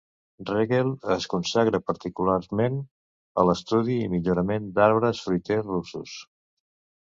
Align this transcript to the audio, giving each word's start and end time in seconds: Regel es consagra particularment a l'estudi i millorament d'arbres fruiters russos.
Regel 0.49 0.87
es 1.15 1.27
consagra 1.33 1.81
particularment 1.89 2.81
a 3.43 3.45
l'estudi 3.51 4.01
i 4.07 4.11
millorament 4.17 4.73
d'arbres 4.81 5.23
fruiters 5.29 5.71
russos. 5.73 6.19